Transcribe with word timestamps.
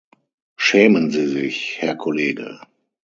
Schämen 0.55 1.11
sie 1.11 1.27
sich, 1.27 1.75
Herr 1.79 1.95
Kollege! 1.95 2.59